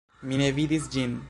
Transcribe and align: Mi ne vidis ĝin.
Mi 0.31 0.39
ne 0.43 0.47
vidis 0.61 0.89
ĝin. 0.97 1.17